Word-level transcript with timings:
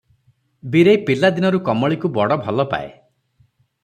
ବୀରେଇ 0.75 0.97
ପିଲା 1.09 1.29
ଦିନରୁ 1.35 1.59
କମଳୀକୁ 1.67 2.11
ବଡ 2.15 2.39
ଭଲ 2.47 2.65
ପାଏ। 2.73 2.89